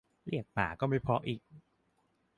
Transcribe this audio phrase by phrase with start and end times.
[0.27, 1.41] เรียกหมาก็ไม่เพราะอีก